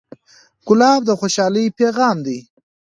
[0.67, 2.39] ګلاب د خوشحالۍ پیغام دی.